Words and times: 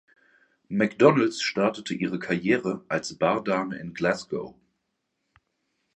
Macdonalds 0.67 1.43
startete 1.43 1.93
ihre 1.93 2.17
Karriere 2.17 2.83
als 2.87 3.13
Bardame 3.15 3.77
in 3.77 3.93
Glasgow. 3.93 4.59